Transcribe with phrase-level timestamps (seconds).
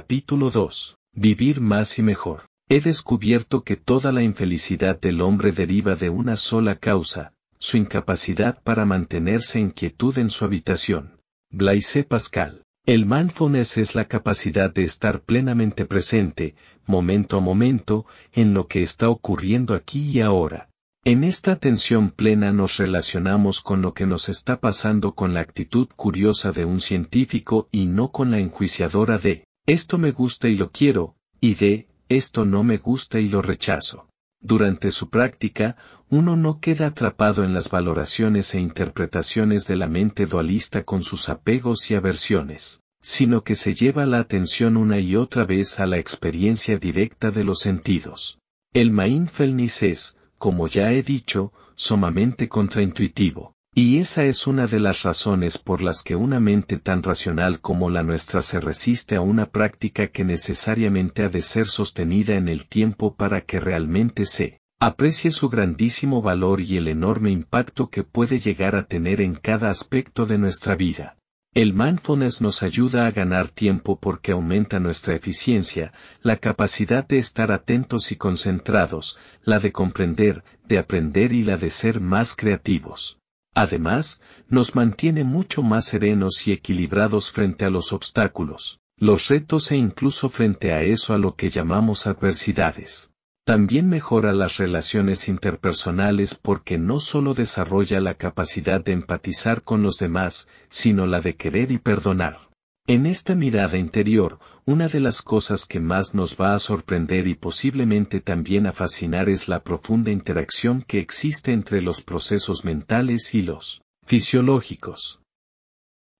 [0.00, 0.96] Capítulo 2.
[1.12, 2.46] Vivir más y mejor.
[2.68, 8.62] He descubierto que toda la infelicidad del hombre deriva de una sola causa, su incapacidad
[8.62, 11.20] para mantenerse en quietud en su habitación.
[11.50, 12.62] Blaise Pascal.
[12.86, 16.54] El mindfulness es la capacidad de estar plenamente presente,
[16.86, 20.70] momento a momento, en lo que está ocurriendo aquí y ahora.
[21.02, 25.88] En esta atención plena nos relacionamos con lo que nos está pasando con la actitud
[25.96, 30.72] curiosa de un científico y no con la enjuiciadora de, esto me gusta y lo
[30.72, 34.08] quiero, y de, esto no me gusta y lo rechazo.
[34.40, 35.76] Durante su práctica,
[36.08, 41.28] uno no queda atrapado en las valoraciones e interpretaciones de la mente dualista con sus
[41.28, 45.98] apegos y aversiones, sino que se lleva la atención una y otra vez a la
[45.98, 48.38] experiencia directa de los sentidos.
[48.72, 53.54] El mindfulness es, como ya he dicho, sumamente contraintuitivo.
[53.80, 57.90] Y esa es una de las razones por las que una mente tan racional como
[57.90, 62.66] la nuestra se resiste a una práctica que necesariamente ha de ser sostenida en el
[62.66, 68.40] tiempo para que realmente se aprecie su grandísimo valor y el enorme impacto que puede
[68.40, 71.16] llegar a tener en cada aspecto de nuestra vida.
[71.54, 77.52] El mindfulness nos ayuda a ganar tiempo porque aumenta nuestra eficiencia, la capacidad de estar
[77.52, 83.18] atentos y concentrados, la de comprender, de aprender y la de ser más creativos.
[83.54, 89.76] Además, nos mantiene mucho más serenos y equilibrados frente a los obstáculos, los retos e
[89.76, 93.10] incluso frente a eso a lo que llamamos adversidades.
[93.44, 99.98] También mejora las relaciones interpersonales porque no solo desarrolla la capacidad de empatizar con los
[99.98, 102.47] demás, sino la de querer y perdonar.
[102.90, 107.34] En esta mirada interior, una de las cosas que más nos va a sorprender y
[107.34, 113.42] posiblemente también a fascinar es la profunda interacción que existe entre los procesos mentales y
[113.42, 115.20] los fisiológicos.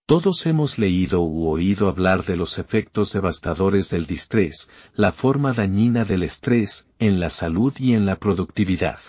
[0.06, 6.04] Todos hemos leído u oído hablar de los efectos devastadores del distrés, la forma dañina
[6.04, 9.00] del estrés, en la salud y en la productividad.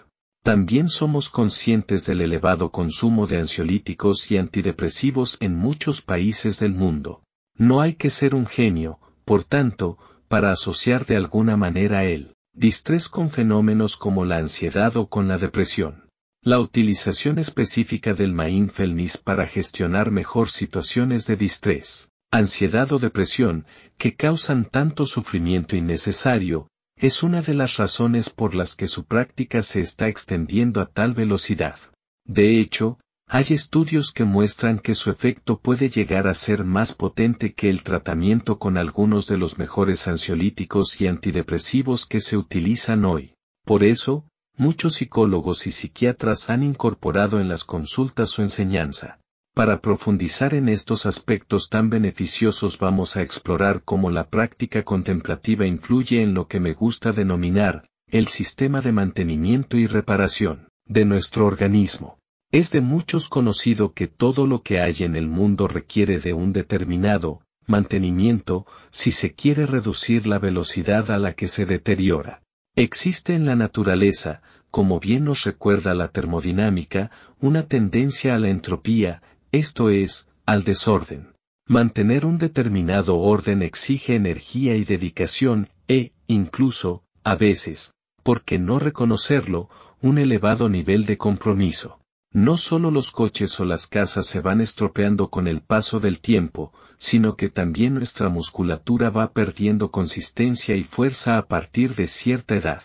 [0.43, 7.21] También somos conscientes del elevado consumo de ansiolíticos y antidepresivos en muchos países del mundo.
[7.59, 9.97] No hay que ser un genio, por tanto,
[10.29, 15.37] para asociar de alguna manera el distrés con fenómenos como la ansiedad o con la
[15.37, 16.07] depresión.
[16.41, 23.65] La utilización específica del mindfulness para gestionar mejor situaciones de distrés, ansiedad o depresión,
[23.97, 29.63] que causan tanto sufrimiento innecesario, es una de las razones por las que su práctica
[29.63, 31.77] se está extendiendo a tal velocidad.
[32.23, 32.99] De hecho,
[33.31, 37.83] hay estudios que muestran que su efecto puede llegar a ser más potente que el
[37.83, 43.35] tratamiento con algunos de los mejores ansiolíticos y antidepresivos que se utilizan hoy.
[43.65, 44.25] Por eso,
[44.57, 49.19] muchos psicólogos y psiquiatras han incorporado en las consultas su enseñanza.
[49.53, 56.23] Para profundizar en estos aspectos tan beneficiosos vamos a explorar cómo la práctica contemplativa influye
[56.23, 62.18] en lo que me gusta denominar, el sistema de mantenimiento y reparación, de nuestro organismo.
[62.51, 66.51] Es de muchos conocido que todo lo que hay en el mundo requiere de un
[66.51, 72.41] determinado mantenimiento si se quiere reducir la velocidad a la que se deteriora.
[72.75, 79.21] Existe en la naturaleza, como bien nos recuerda la termodinámica, una tendencia a la entropía,
[79.51, 81.33] esto es, al desorden.
[81.67, 87.93] Mantener un determinado orden exige energía y dedicación, e, incluso, a veces,
[88.23, 89.69] ¿por qué no reconocerlo,
[90.01, 91.99] un elevado nivel de compromiso?
[92.31, 96.71] No solo los coches o las casas se van estropeando con el paso del tiempo,
[96.97, 102.83] sino que también nuestra musculatura va perdiendo consistencia y fuerza a partir de cierta edad.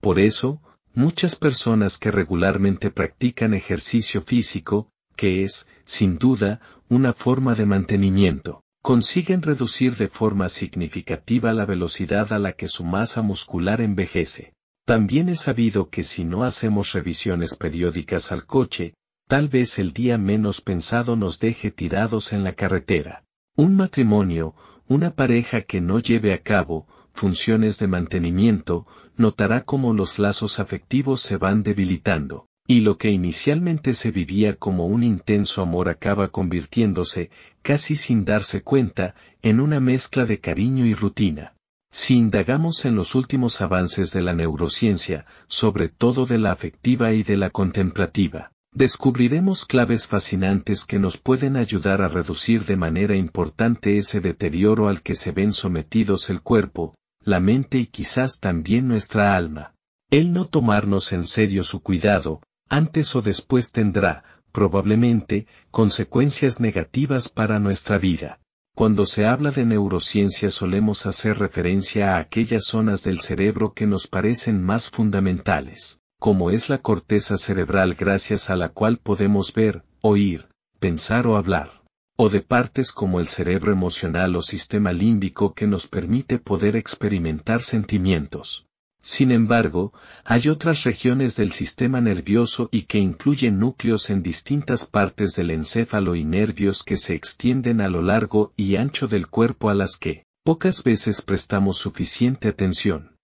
[0.00, 0.62] Por eso,
[0.94, 8.62] muchas personas que regularmente practican ejercicio físico, que es, sin duda, una forma de mantenimiento,
[8.80, 14.54] consiguen reducir de forma significativa la velocidad a la que su masa muscular envejece.
[14.86, 18.94] También es sabido que si no hacemos revisiones periódicas al coche,
[19.26, 23.24] tal vez el día menos pensado nos deje tirados en la carretera.
[23.56, 24.54] Un matrimonio,
[24.86, 28.86] una pareja que no lleve a cabo funciones de mantenimiento,
[29.16, 34.86] notará cómo los lazos afectivos se van debilitando, y lo que inicialmente se vivía como
[34.86, 37.30] un intenso amor acaba convirtiéndose,
[37.62, 41.55] casi sin darse cuenta, en una mezcla de cariño y rutina.
[41.98, 47.22] Si indagamos en los últimos avances de la neurociencia, sobre todo de la afectiva y
[47.22, 53.96] de la contemplativa, descubriremos claves fascinantes que nos pueden ayudar a reducir de manera importante
[53.96, 59.34] ese deterioro al que se ven sometidos el cuerpo, la mente y quizás también nuestra
[59.34, 59.72] alma.
[60.10, 64.22] El no tomarnos en serio su cuidado, antes o después tendrá,
[64.52, 68.38] probablemente, consecuencias negativas para nuestra vida.
[68.76, 74.06] Cuando se habla de neurociencia solemos hacer referencia a aquellas zonas del cerebro que nos
[74.06, 80.48] parecen más fundamentales, como es la corteza cerebral gracias a la cual podemos ver, oír,
[80.78, 81.84] pensar o hablar,
[82.16, 87.62] o de partes como el cerebro emocional o sistema límbico que nos permite poder experimentar
[87.62, 88.66] sentimientos.
[89.08, 89.92] Sin embargo,
[90.24, 96.16] hay otras regiones del sistema nervioso y que incluyen núcleos en distintas partes del encéfalo
[96.16, 100.24] y nervios que se extienden a lo largo y ancho del cuerpo a las que,
[100.42, 103.16] pocas veces prestamos suficiente atención.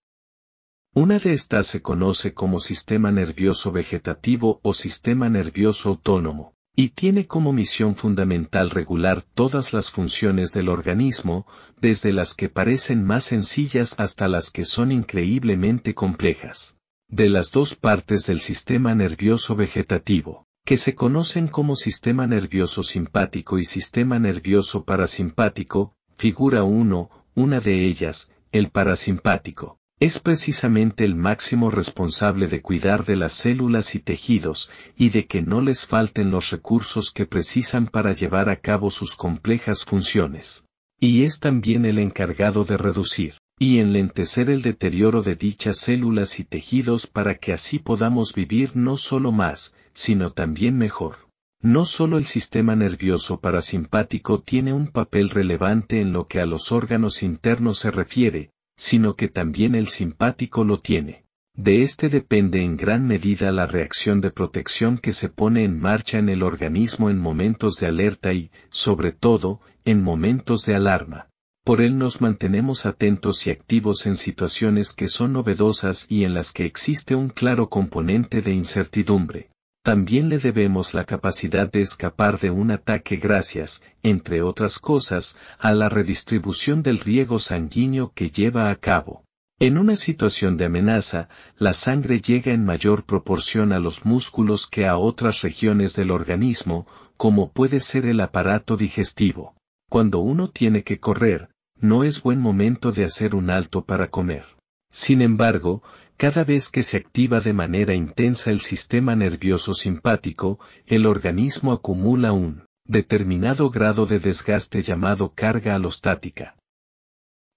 [0.95, 7.27] Una de estas se conoce como sistema nervioso vegetativo o sistema nervioso autónomo y tiene
[7.27, 11.47] como misión fundamental regular todas las funciones del organismo,
[11.81, 16.79] desde las que parecen más sencillas hasta las que son increíblemente complejas.
[17.09, 23.59] De las dos partes del sistema nervioso vegetativo, que se conocen como sistema nervioso simpático
[23.59, 31.71] y sistema nervioso parasimpático, figura 1, una de ellas, el parasimpático es precisamente el máximo
[31.71, 36.51] responsable de cuidar de las células y tejidos, y de que no les falten los
[36.51, 40.67] recursos que precisan para llevar a cabo sus complejas funciones.
[40.99, 46.45] Y es también el encargado de reducir y enlentecer el deterioro de dichas células y
[46.45, 51.29] tejidos para que así podamos vivir no solo más, sino también mejor.
[51.61, 56.73] No solo el sistema nervioso parasimpático tiene un papel relevante en lo que a los
[56.73, 61.25] órganos internos se refiere, sino que también el simpático lo tiene.
[61.55, 66.19] De este depende en gran medida la reacción de protección que se pone en marcha
[66.19, 71.29] en el organismo en momentos de alerta y, sobre todo, en momentos de alarma.
[71.65, 76.53] Por él nos mantenemos atentos y activos en situaciones que son novedosas y en las
[76.53, 79.52] que existe un claro componente de incertidumbre.
[79.83, 85.73] También le debemos la capacidad de escapar de un ataque gracias, entre otras cosas, a
[85.73, 89.25] la redistribución del riego sanguíneo que lleva a cabo.
[89.59, 94.87] En una situación de amenaza, la sangre llega en mayor proporción a los músculos que
[94.87, 96.87] a otras regiones del organismo,
[97.17, 99.55] como puede ser el aparato digestivo.
[99.91, 101.49] Cuando uno tiene que correr,
[101.81, 104.45] no es buen momento de hacer un alto para comer.
[104.93, 105.83] Sin embargo,
[106.17, 112.33] cada vez que se activa de manera intensa el sistema nervioso simpático, el organismo acumula
[112.33, 116.57] un determinado grado de desgaste llamado carga alostática.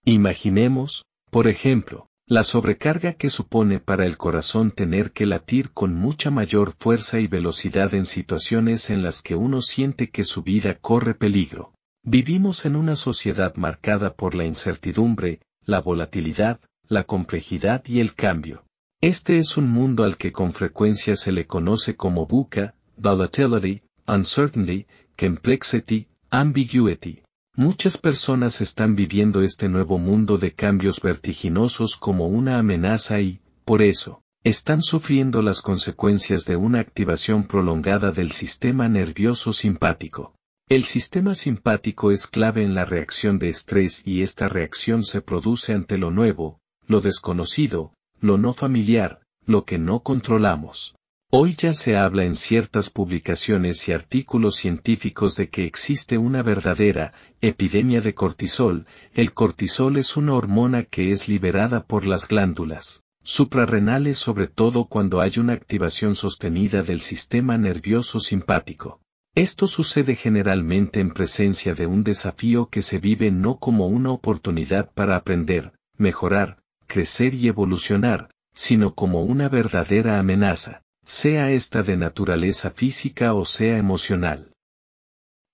[0.04, 6.32] Imaginemos, por ejemplo, la sobrecarga que supone para el corazón tener que latir con mucha
[6.32, 11.14] mayor fuerza y velocidad en situaciones en las que uno siente que su vida corre
[11.14, 11.74] peligro.
[12.04, 18.64] Vivimos en una sociedad marcada por la incertidumbre, la volatilidad, la complejidad y el cambio.
[19.02, 24.88] Este es un mundo al que con frecuencia se le conoce como buca, volatility, uncertainty,
[25.18, 27.22] complexity, ambiguity.
[27.56, 33.82] Muchas personas están viviendo este nuevo mundo de cambios vertiginosos como una amenaza y, por
[33.82, 40.36] eso, están sufriendo las consecuencias de una activación prolongada del sistema nervioso simpático.
[40.68, 45.74] El sistema simpático es clave en la reacción de estrés y esta reacción se produce
[45.74, 50.96] ante lo nuevo, lo desconocido, lo no familiar, lo que no controlamos.
[51.32, 57.14] Hoy ya se habla en ciertas publicaciones y artículos científicos de que existe una verdadera
[57.42, 58.86] epidemia de cortisol.
[59.14, 65.20] El cortisol es una hormona que es liberada por las glándulas suprarrenales sobre todo cuando
[65.20, 69.02] hay una activación sostenida del sistema nervioso simpático.
[69.34, 74.92] Esto sucede generalmente en presencia de un desafío que se vive no como una oportunidad
[74.94, 82.72] para aprender, mejorar, crecer y evolucionar, sino como una verdadera amenaza, sea esta de naturaleza
[82.72, 84.52] física o sea emocional.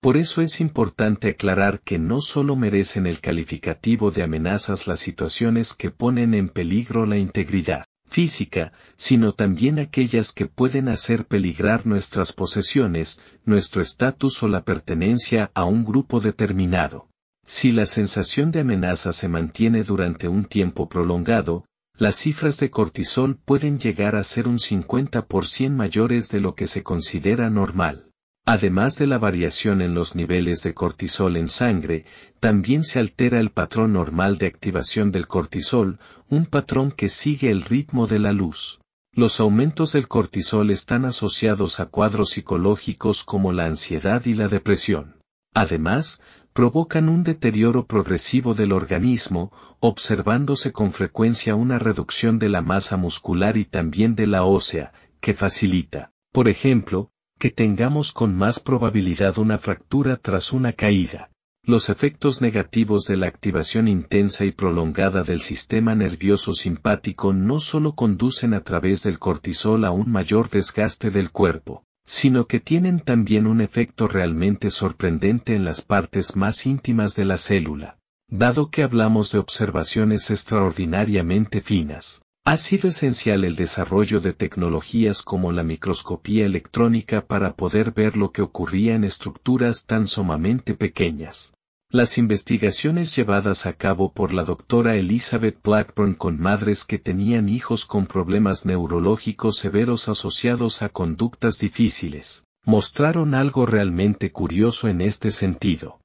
[0.02, 5.76] Por eso es importante aclarar que no solo merecen el calificativo de amenazas las situaciones
[5.76, 12.34] que ponen en peligro la integridad física, sino también aquellas que pueden hacer peligrar nuestras
[12.34, 17.11] posesiones, nuestro estatus o la pertenencia a un grupo determinado.
[17.46, 23.38] Si la sensación de amenaza se mantiene durante un tiempo prolongado, las cifras de cortisol
[23.38, 28.12] pueden llegar a ser un 50% mayores de lo que se considera normal.
[28.46, 32.06] Además de la variación en los niveles de cortisol en sangre,
[32.40, 37.62] también se altera el patrón normal de activación del cortisol, un patrón que sigue el
[37.62, 38.80] ritmo de la luz.
[39.14, 45.18] Los aumentos del cortisol están asociados a cuadros psicológicos como la ansiedad y la depresión.
[45.54, 46.22] Además,
[46.54, 53.56] provocan un deterioro progresivo del organismo, observándose con frecuencia una reducción de la masa muscular
[53.56, 54.92] y también de la ósea,
[55.22, 61.32] que facilita, por ejemplo, que tengamos con más probabilidad una fractura tras una caída.
[61.64, 67.94] Los efectos negativos de la activación intensa y prolongada del sistema nervioso simpático no solo
[67.94, 73.48] conducen a través del cortisol a un mayor desgaste del cuerpo, sino que tienen también
[73.48, 78.00] un efecto realmente sorprendente en las partes más íntimas de la célula.
[78.28, 85.54] Dado que hablamos de observaciones extraordinariamente finas, ha sido esencial el desarrollo de tecnologías como
[85.54, 91.54] la microscopía electrónica para poder ver lo que ocurría en estructuras tan sumamente pequeñas.
[91.94, 97.86] Las investigaciones llevadas a cabo por la doctora Elizabeth Blackburn con madres que tenían hijos
[97.86, 106.00] con problemas neurológicos severos asociados a conductas difíciles, mostraron algo realmente curioso en este sentido.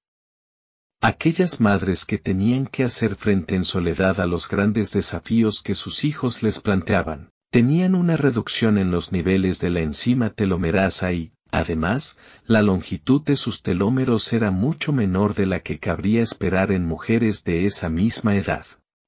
[1.01, 6.03] Aquellas madres que tenían que hacer frente en soledad a los grandes desafíos que sus
[6.03, 12.19] hijos les planteaban, tenían una reducción en los niveles de la enzima telomerasa y, además,
[12.47, 17.45] la longitud de sus telómeros era mucho menor de la que cabría esperar en mujeres
[17.45, 18.67] de esa misma edad.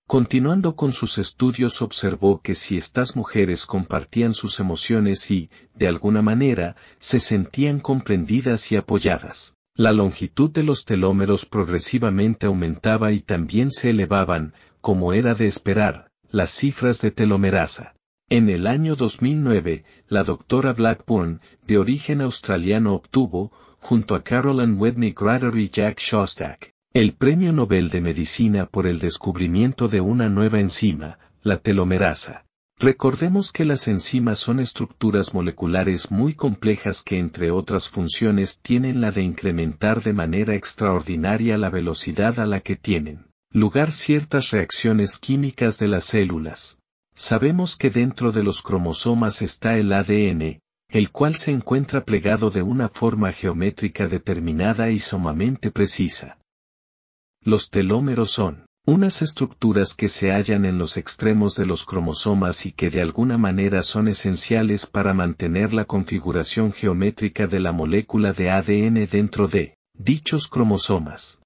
[0.08, 6.22] Continuando con sus estudios observó que si estas mujeres compartían sus emociones y, de alguna
[6.22, 13.70] manera, se sentían comprendidas y apoyadas, la longitud de los telómeros progresivamente aumentaba y también
[13.70, 17.94] se elevaban, como era de esperar, las cifras de telomerasa.
[18.30, 25.14] En el año 2009, la doctora Blackburn, de origen australiano obtuvo, junto a Carolyn Whitney
[25.18, 30.60] Grader y Jack Shostak, el Premio Nobel de Medicina por el descubrimiento de una nueva
[30.60, 32.44] enzima, la telomerasa.
[32.78, 39.10] Recordemos que las enzimas son estructuras moleculares muy complejas que entre otras funciones tienen la
[39.10, 45.78] de incrementar de manera extraordinaria la velocidad a la que tienen lugar ciertas reacciones químicas
[45.78, 46.77] de las células.
[47.20, 52.62] Sabemos que dentro de los cromosomas está el ADN, el cual se encuentra plegado de
[52.62, 56.38] una forma geométrica determinada y sumamente precisa.
[57.42, 62.70] Los telómeros son unas estructuras que se hallan en los extremos de los cromosomas y
[62.70, 68.50] que de alguna manera son esenciales para mantener la configuración geométrica de la molécula de
[68.50, 71.40] ADN dentro de dichos cromosomas.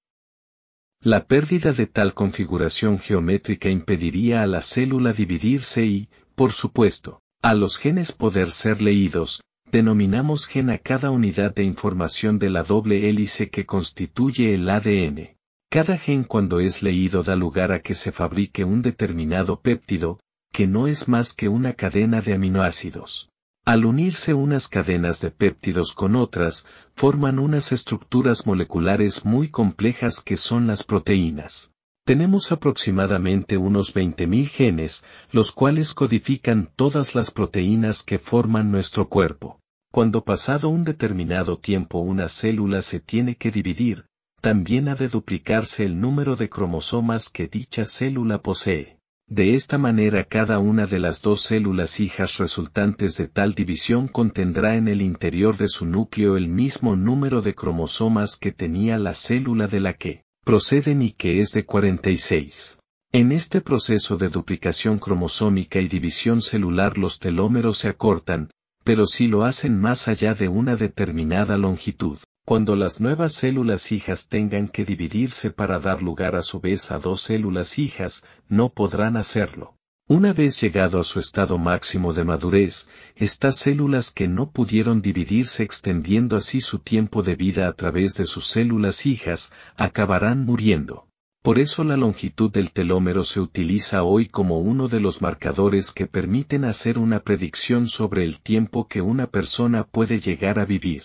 [1.05, 7.55] La pérdida de tal configuración geométrica impediría a la célula dividirse y, por supuesto, a
[7.55, 9.43] los genes poder ser leídos,
[9.73, 15.37] denominamos gen a cada unidad de información de la doble hélice que constituye el ADN.
[15.69, 20.21] Cada gen cuando es leído da lugar a que se fabrique un determinado péptido,
[20.53, 23.32] que no es más que una cadena de aminoácidos.
[23.65, 26.67] Al unirse unas cadenas de péptidos con otras,
[26.97, 31.71] forman unas estructuras moleculares muy complejas que son las proteínas.
[32.05, 39.61] Tenemos aproximadamente unos 20.000 genes, los cuales codifican todas las proteínas que forman nuestro cuerpo.
[39.93, 44.07] Cuando pasado un determinado tiempo una célula se tiene que dividir,
[44.41, 48.99] también ha de duplicarse el número de cromosomas que dicha célula posee.
[49.35, 54.77] De esta manera cada una de las dos células hijas resultantes de tal división contendrá
[54.77, 59.69] en el interior de su núcleo el mismo número de cromosomas que tenía la célula
[59.69, 62.81] de la que proceden y que es de 46.
[63.13, 68.51] En este proceso de duplicación cromosómica y división celular los telómeros se acortan,
[68.85, 72.19] pero si lo hacen más allá de una determinada longitud.
[72.45, 76.99] Cuando las nuevas células hijas tengan que dividirse para dar lugar a su vez a
[76.99, 79.77] dos células hijas, no podrán hacerlo.
[80.09, 85.63] Una vez llegado a su estado máximo de madurez, estas células que no pudieron dividirse
[85.63, 91.07] extendiendo así su tiempo de vida a través de sus células hijas, acabarán muriendo.
[91.43, 96.09] Por eso la longitud del telómero se utiliza hoy como uno de los marcadores que
[96.09, 101.05] permiten hacer una predicción sobre el tiempo que una persona puede llegar a vivir.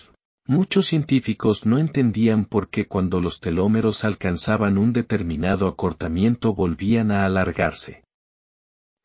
[0.50, 7.26] Muchos científicos no entendían por qué cuando los telómeros alcanzaban un determinado acortamiento volvían a
[7.26, 8.02] alargarse.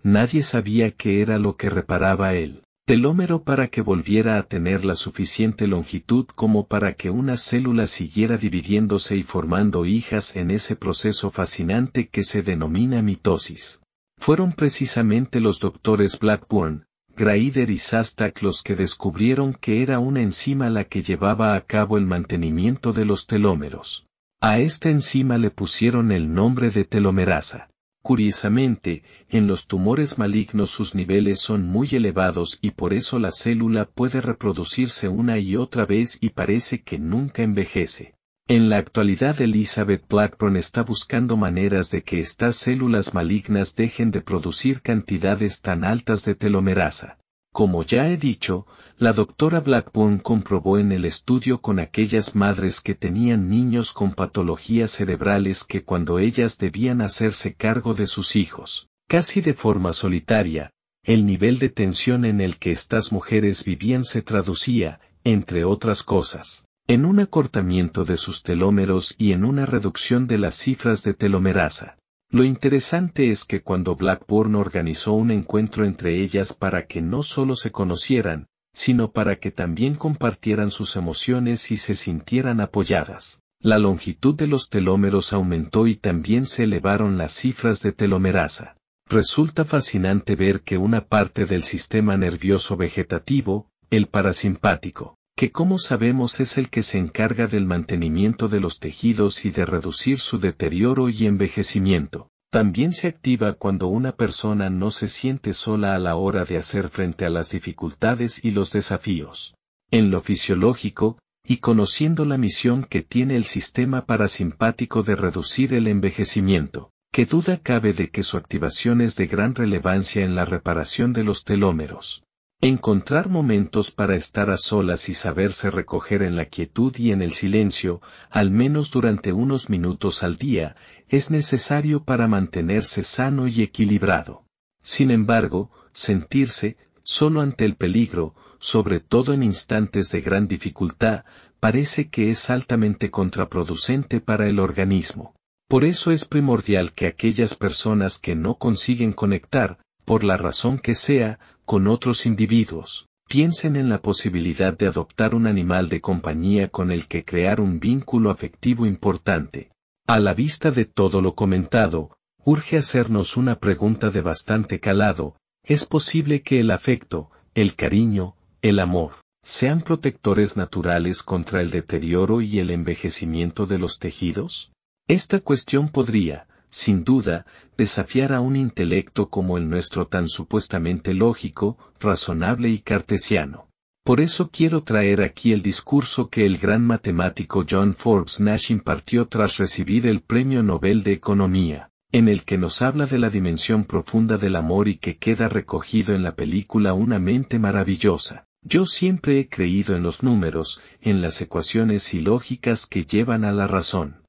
[0.02, 4.96] Nadie sabía qué era lo que reparaba el telómero para que volviera a tener la
[4.96, 11.30] suficiente longitud como para que una célula siguiera dividiéndose y formando hijas en ese proceso
[11.30, 13.82] fascinante que se denomina mitosis.
[14.18, 20.72] Fueron precisamente los doctores Blackburn, Graider y Sastak los que descubrieron que era una enzima
[20.72, 24.08] la que llevaba a cabo el mantenimiento de los telómeros.
[24.42, 27.70] A esta enzima le pusieron el nombre de telomerasa.
[28.02, 33.86] Curiosamente, en los tumores malignos sus niveles son muy elevados y por eso la célula
[33.86, 38.16] puede reproducirse una y otra vez y parece que nunca envejece.
[38.50, 44.20] En la actualidad Elizabeth Blackburn está buscando maneras de que estas células malignas dejen de
[44.20, 47.20] producir cantidades tan altas de telomerasa.
[47.54, 52.96] Como ya he dicho, la doctora Blackburn comprobó en el estudio con aquellas madres que
[52.96, 59.40] tenían niños con patologías cerebrales que cuando ellas debían hacerse cargo de sus hijos, casi
[59.40, 60.70] de forma solitaria,
[61.04, 66.68] el nivel de tensión en el que estas mujeres vivían se traducía, entre otras cosas,
[66.86, 71.98] en un acortamiento de sus telómeros y en una reducción de las cifras de telomerasa.
[72.30, 77.56] Lo interesante es que cuando Blackburn organizó un encuentro entre ellas para que no solo
[77.56, 84.36] se conocieran, sino para que también compartieran sus emociones y se sintieran apoyadas, la longitud
[84.36, 88.76] de los telómeros aumentó y también se elevaron las cifras de telomerasa.
[89.08, 96.40] Resulta fascinante ver que una parte del sistema nervioso vegetativo, el parasimpático, que como sabemos
[96.40, 101.10] es el que se encarga del mantenimiento de los tejidos y de reducir su deterioro
[101.10, 102.30] y envejecimiento.
[102.52, 106.88] También se activa cuando una persona no se siente sola a la hora de hacer
[106.88, 109.56] frente a las dificultades y los desafíos.
[109.90, 115.88] En lo fisiológico, y conociendo la misión que tiene el sistema parasimpático de reducir el
[115.88, 121.12] envejecimiento, qué duda cabe de que su activación es de gran relevancia en la reparación
[121.12, 122.24] de los telómeros.
[122.66, 127.34] Encontrar momentos para estar a solas y saberse recoger en la quietud y en el
[127.34, 130.78] silencio, al menos durante unos minutos al día,
[131.10, 134.46] es necesario para mantenerse sano y equilibrado.
[134.82, 141.26] Sin embargo, sentirse, solo ante el peligro, sobre todo en instantes de gran dificultad,
[141.60, 145.36] parece que es altamente contraproducente para el organismo.
[145.68, 150.96] Por eso es primordial que aquellas personas que no consiguen conectar, por la razón que
[150.96, 156.92] sea, con otros individuos, piensen en la posibilidad de adoptar un animal de compañía con
[156.92, 159.72] el que crear un vínculo afectivo importante.
[160.06, 165.86] A la vista de todo lo comentado, urge hacernos una pregunta de bastante calado, ¿es
[165.86, 172.60] posible que el afecto, el cariño, el amor, sean protectores naturales contra el deterioro y
[172.60, 174.74] el envejecimiento de los tejidos?
[175.08, 177.46] Esta cuestión podría, sin duda,
[177.78, 183.68] desafiar a un intelecto como el nuestro tan supuestamente lógico, razonable y cartesiano.
[184.04, 189.28] Por eso quiero traer aquí el discurso que el gran matemático John Forbes Nash impartió
[189.28, 193.86] tras recibir el Premio Nobel de Economía, en el que nos habla de la dimensión
[193.86, 198.46] profunda del amor y que queda recogido en la película Una mente maravillosa.
[198.64, 203.52] Yo siempre he creído en los números, en las ecuaciones y lógicas que llevan a
[203.52, 204.23] la razón.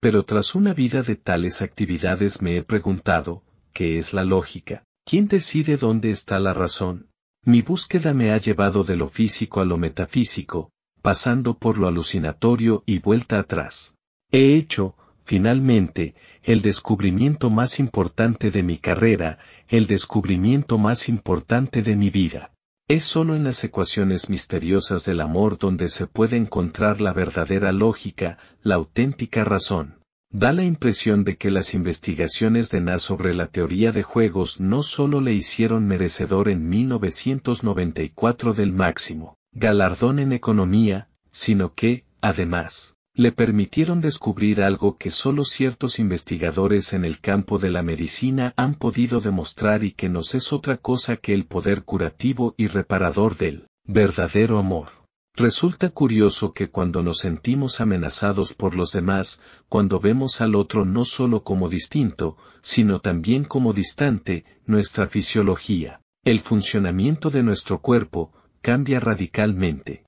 [0.00, 4.84] Pero tras una vida de tales actividades me he preguntado, ¿qué es la lógica?
[5.04, 7.08] ¿Quién decide dónde está la razón?
[7.44, 12.82] Mi búsqueda me ha llevado de lo físico a lo metafísico, pasando por lo alucinatorio
[12.86, 13.94] y vuelta atrás.
[14.32, 21.94] He hecho, finalmente, el descubrimiento más importante de mi carrera, el descubrimiento más importante de
[21.94, 22.52] mi vida.
[22.88, 28.38] Es solo en las ecuaciones misteriosas del amor donde se puede encontrar la verdadera lógica,
[28.62, 29.96] la auténtica razón.
[30.30, 34.84] Da la impresión de que las investigaciones de Na sobre la teoría de juegos no
[34.84, 43.32] solo le hicieron merecedor en 1994 del máximo galardón en economía, sino que, además, le
[43.32, 49.20] permitieron descubrir algo que solo ciertos investigadores en el campo de la medicina han podido
[49.20, 54.58] demostrar y que nos es otra cosa que el poder curativo y reparador del verdadero
[54.58, 54.88] amor.
[55.34, 61.06] Resulta curioso que cuando nos sentimos amenazados por los demás, cuando vemos al otro no
[61.06, 69.00] solo como distinto, sino también como distante, nuestra fisiología, el funcionamiento de nuestro cuerpo, cambia
[69.00, 70.05] radicalmente.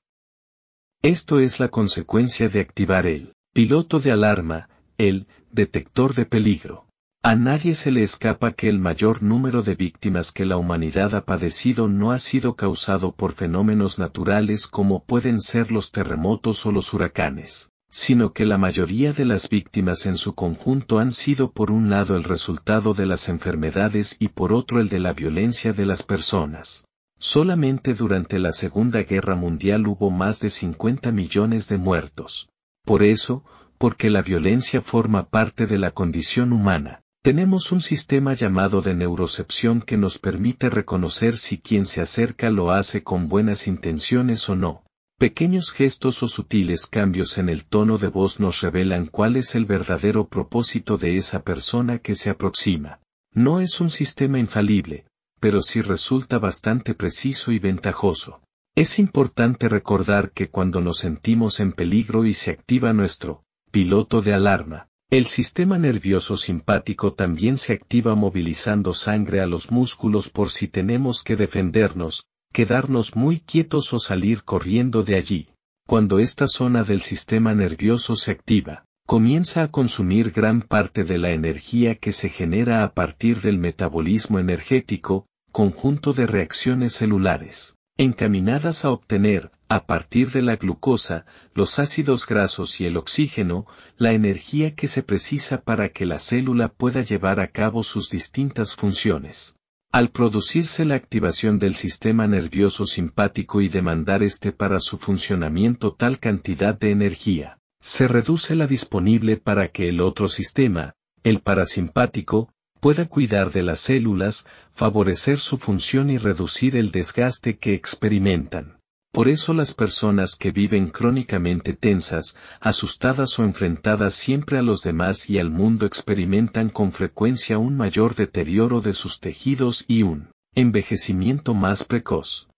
[1.01, 6.87] Esto es la consecuencia de activar el piloto de alarma, el detector de peligro.
[7.23, 11.23] A nadie se le escapa que el mayor número de víctimas que la humanidad ha
[11.23, 16.93] padecido no ha sido causado por fenómenos naturales como pueden ser los terremotos o los
[16.93, 21.89] huracanes, sino que la mayoría de las víctimas en su conjunto han sido por un
[21.89, 26.03] lado el resultado de las enfermedades y por otro el de la violencia de las
[26.03, 26.83] personas.
[27.19, 32.49] Solamente durante la Segunda Guerra Mundial hubo más de 50 millones de muertos.
[32.85, 33.43] Por eso,
[33.77, 39.81] porque la violencia forma parte de la condición humana, Tenemos un sistema llamado de neurocepción
[39.81, 44.85] que nos permite reconocer si quien se acerca lo hace con buenas intenciones o no.
[45.17, 49.65] Pequeños gestos o sutiles cambios en el tono de voz nos revelan cuál es el
[49.65, 53.01] verdadero propósito de esa persona que se aproxima.
[53.33, 55.05] No es un sistema infalible,
[55.39, 58.41] pero sí resulta bastante preciso y ventajoso.
[58.75, 64.33] Es importante recordar que cuando nos sentimos en peligro y se activa nuestro piloto de
[64.33, 70.67] alarma, el sistema nervioso simpático también se activa movilizando sangre a los músculos por si
[70.67, 75.49] tenemos que defendernos, quedarnos muy quietos o salir corriendo de allí.
[75.87, 81.31] Cuando esta zona del sistema nervioso se activa, comienza a consumir gran parte de la
[81.31, 88.91] energía que se genera a partir del metabolismo energético, conjunto de reacciones celulares encaminadas a
[88.91, 93.65] obtener, a partir de la glucosa, los ácidos grasos y el oxígeno,
[93.97, 98.75] la energía que se precisa para que la célula pueda llevar a cabo sus distintas
[98.75, 99.55] funciones.
[99.91, 106.19] Al producirse la activación del sistema nervioso simpático y demandar este para su funcionamiento tal
[106.19, 113.07] cantidad de energía, se reduce la disponible para que el otro sistema, el parasimpático, pueda
[113.07, 118.79] cuidar de las células, favorecer su función y reducir el desgaste que experimentan.
[119.11, 125.29] Por eso las personas que viven crónicamente tensas, asustadas o enfrentadas siempre a los demás
[125.29, 131.53] y al mundo experimentan con frecuencia un mayor deterioro de sus tejidos y un envejecimiento
[131.53, 132.49] más precoz.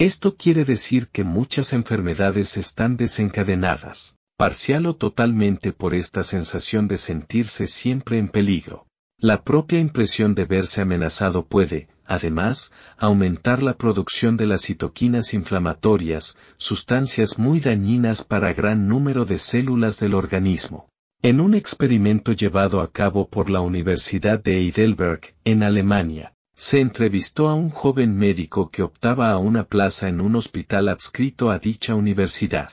[0.00, 6.96] Esto quiere decir que muchas enfermedades están desencadenadas, parcial o totalmente por esta sensación de
[6.96, 8.86] sentirse siempre en peligro.
[9.18, 16.38] La propia impresión de verse amenazado puede, además, aumentar la producción de las citoquinas inflamatorias,
[16.56, 20.88] sustancias muy dañinas para gran número de células del organismo.
[21.20, 27.48] En un experimento llevado a cabo por la Universidad de Heidelberg, en Alemania, se entrevistó
[27.48, 31.94] a un joven médico que optaba a una plaza en un hospital adscrito a dicha
[31.94, 32.70] universidad.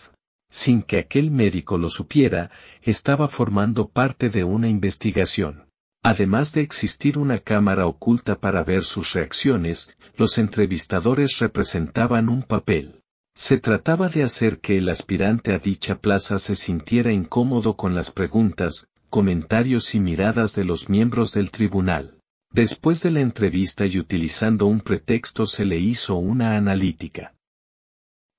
[0.50, 5.70] Sin que aquel médico lo supiera, estaba formando parte de una investigación.
[6.04, 13.00] Además de existir una cámara oculta para ver sus reacciones, los entrevistadores representaban un papel.
[13.36, 18.12] Se trataba de hacer que el aspirante a dicha plaza se sintiera incómodo con las
[18.12, 22.17] preguntas, comentarios y miradas de los miembros del tribunal.
[22.58, 27.36] Después de la entrevista y utilizando un pretexto se le hizo una analítica.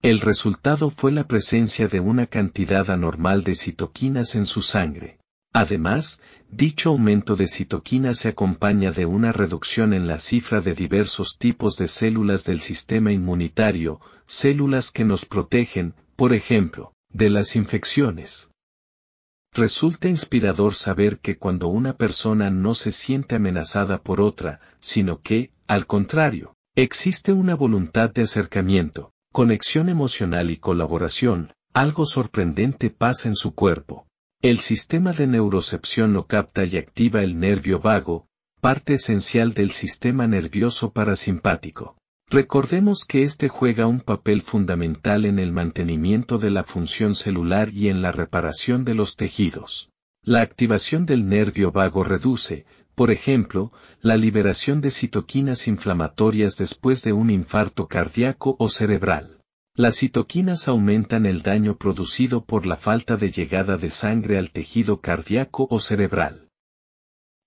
[0.03, 5.21] El resultado fue la presencia de una cantidad anormal de citoquinas en su sangre.
[5.53, 11.39] Además, dicho aumento de citoquina se acompaña de una reducción en la cifra de diversos
[11.39, 18.51] tipos de células del sistema inmunitario, células que nos protegen, por ejemplo, de las infecciones.
[19.59, 25.51] Resulta inspirador saber que cuando una persona no se siente amenazada por otra, sino que,
[25.67, 33.35] al contrario, existe una voluntad de acercamiento, conexión emocional y colaboración, algo sorprendente pasa en
[33.35, 34.07] su cuerpo.
[34.43, 38.29] El sistema de neurocepción lo capta y activa el nervio vago,
[38.61, 41.98] parte esencial del sistema nervioso parasimpático.
[42.31, 47.89] Recordemos que éste juega un papel fundamental en el mantenimiento de la función celular y
[47.89, 49.91] en la reparación de los tejidos.
[50.23, 57.15] La activación del nervio vago reduce, por ejemplo, la liberación de citoquinas inflamatorias después de
[57.15, 59.41] un infarto cardíaco o cerebral.
[59.75, 65.01] Las citoquinas aumentan el daño producido por la falta de llegada de sangre al tejido
[65.01, 66.51] cardíaco o cerebral.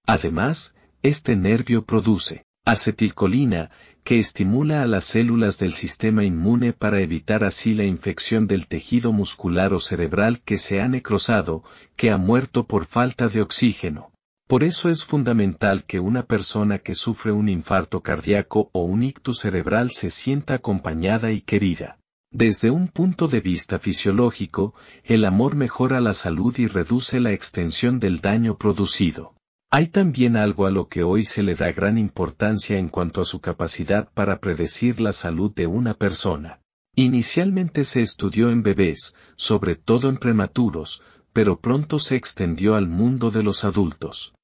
[0.08, 3.72] Además, este nervio produce acetilcolina,
[4.04, 9.12] que estimula a las células del sistema inmune para evitar así la infección del tejido
[9.12, 11.64] muscular o cerebral que se ha necrosado,
[11.96, 14.12] que ha muerto por falta de oxígeno.
[14.48, 19.40] Por eso es fundamental que una persona que sufre un infarto cardíaco o un ictus
[19.40, 22.00] cerebral se sienta acompañada y querida.
[22.34, 28.00] Desde un punto de vista fisiológico, el amor mejora la salud y reduce la extensión
[28.00, 29.36] del daño producido.
[29.74, 33.26] Hay también algo a lo que hoy se le da gran importancia en cuanto a
[33.26, 36.60] su capacidad para predecir la salud de una persona.
[36.94, 43.32] Inicialmente se estudió en bebés, sobre todo en prematuros, pero pronto se extendió al mundo
[43.32, 44.36] de los adultos.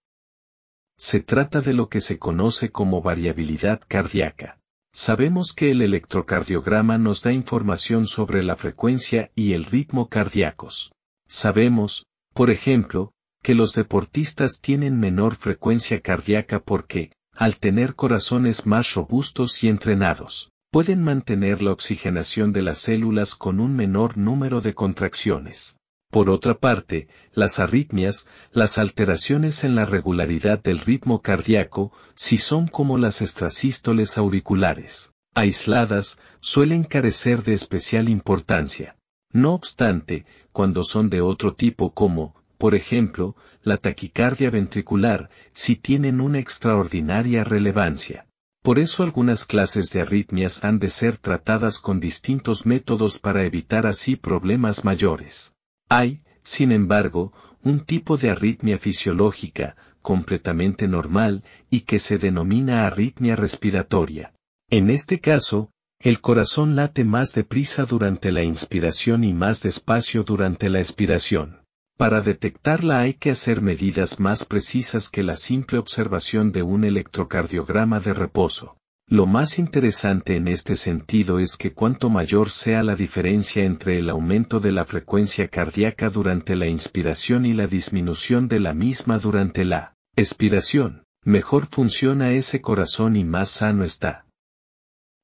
[0.96, 4.62] Se trata de lo que se conoce como variabilidad cardíaca.
[4.94, 10.94] Sabemos que el electrocardiograma nos da información sobre la frecuencia y el ritmo cardíacos.
[11.28, 13.12] Sabemos, por ejemplo,
[13.48, 20.52] que los deportistas tienen menor frecuencia cardíaca porque, al tener corazones más robustos y entrenados,
[20.70, 25.78] pueden mantener la oxigenación de las células con un menor número de contracciones.
[26.12, 32.68] Por otra parte, las arritmias, las alteraciones en la regularidad del ritmo cardíaco, si son
[32.68, 38.98] como las extrasístoles auriculares, aisladas, suelen carecer de especial importancia.
[39.32, 46.22] No obstante, cuando son de otro tipo como, por ejemplo, la taquicardia ventricular, sí tienen
[46.22, 48.28] una extraordinaria relevancia.
[48.64, 53.86] Por eso algunas clases de arritmias han de ser tratadas con distintos métodos para evitar
[53.86, 55.56] así problemas mayores.
[55.88, 63.36] Hay, sin embargo, un tipo de arritmia fisiológica, completamente normal, y que se denomina arritmia
[63.36, 64.34] respiratoria.
[64.70, 70.70] En este caso, el corazón late más deprisa durante la inspiración y más despacio durante
[70.70, 71.62] la expiración.
[71.98, 78.00] Para detectarla hay que hacer medidas más precisas que la simple observación de un electrocardiograma
[78.00, 78.78] de reposo.
[79.10, 84.12] Lo más interesante en este sentido es que cuanto mayor sea la diferencia entre el
[84.12, 89.66] aumento de la frecuencia cardíaca durante la inspiración y la disminución de la misma durante
[89.66, 94.28] la expiración, mejor funciona ese corazón y más sano está.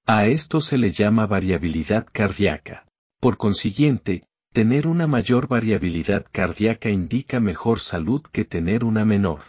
[0.08, 2.88] A esto se le llama variabilidad cardíaca.
[3.20, 9.39] Por consiguiente, tener una mayor variabilidad cardíaca indica mejor salud que tener una menor.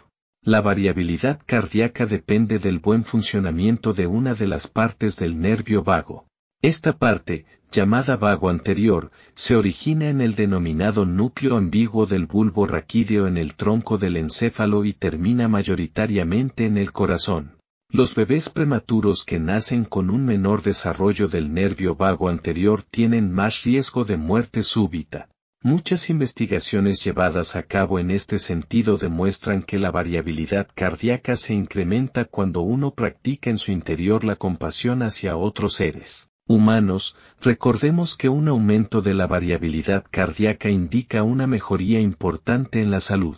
[0.41, 6.27] La variabilidad cardíaca depende del buen funcionamiento de una de las partes del nervio vago.
[6.63, 13.27] Esta parte, llamada vago anterior, se origina en el denominado núcleo ambiguo del bulbo raquídeo
[13.27, 17.54] en el tronco del encéfalo y termina mayoritariamente en el corazón.
[17.95, 23.63] Los bebés prematuros que nacen con un menor desarrollo del nervio vago anterior tienen más
[23.63, 25.29] riesgo de muerte súbita.
[25.63, 32.25] Muchas investigaciones llevadas a cabo en este sentido demuestran que la variabilidad cardíaca se incrementa
[32.25, 38.49] cuando uno practica en su interior la compasión hacia otros seres humanos, recordemos que un
[38.49, 43.37] aumento de la variabilidad cardíaca indica una mejoría importante en la salud.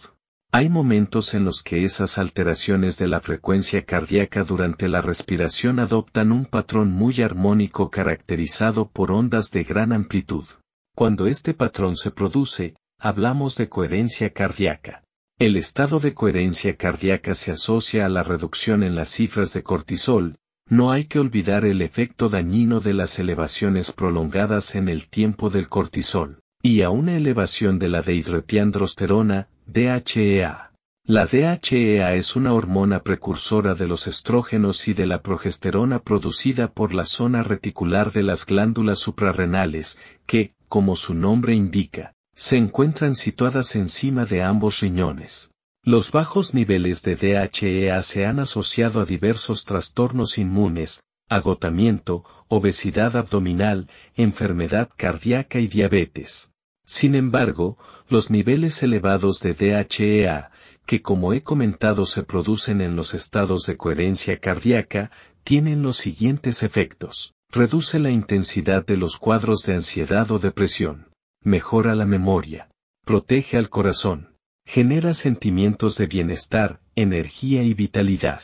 [0.53, 6.33] Hay momentos en los que esas alteraciones de la frecuencia cardíaca durante la respiración adoptan
[6.33, 10.47] un patrón muy armónico caracterizado por ondas de gran amplitud.
[10.95, 15.03] Cuando este patrón se produce, hablamos de coherencia cardíaca.
[15.39, 20.37] El estado de coherencia cardíaca se asocia a la reducción en las cifras de cortisol,
[20.69, 25.69] no hay que olvidar el efecto dañino de las elevaciones prolongadas en el tiempo del
[25.69, 30.71] cortisol, y a una elevación de la dehidroepiandrosterona, DHEA.
[31.05, 36.95] La DHEA es una hormona precursora de los estrógenos y de la progesterona producida por
[36.95, 43.75] la zona reticular de las glándulas suprarrenales, que, como su nombre indica, se encuentran situadas
[43.75, 45.51] encima de ambos riñones.
[45.83, 53.89] Los bajos niveles de DHEA se han asociado a diversos trastornos inmunes, agotamiento, obesidad abdominal,
[54.15, 56.53] enfermedad cardíaca y diabetes.
[56.87, 57.77] Sin embargo,
[58.09, 60.53] los niveles elevados de DHEA,
[60.87, 65.11] que como he comentado se producen en los estados de coherencia cardíaca,
[65.43, 67.35] tienen los siguientes efectos.
[67.51, 71.09] Reduce la intensidad de los cuadros de ansiedad o depresión.
[71.43, 72.71] Mejora la memoria.
[73.05, 74.37] Protege al corazón.
[74.65, 78.43] Genera sentimientos de bienestar, energía y vitalidad.